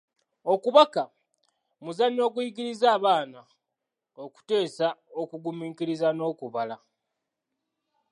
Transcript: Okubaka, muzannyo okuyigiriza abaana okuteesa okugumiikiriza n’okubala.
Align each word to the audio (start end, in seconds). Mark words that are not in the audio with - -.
Okubaka, 0.53 1.03
muzannyo 1.83 2.21
okuyigiriza 2.27 2.87
abaana 2.97 3.39
okuteesa 4.23 4.87
okugumiikiriza 5.21 6.07
n’okubala. 6.13 6.77